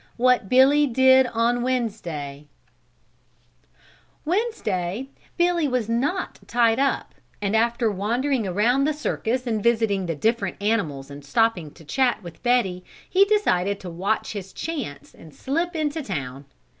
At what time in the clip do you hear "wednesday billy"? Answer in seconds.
4.25-5.67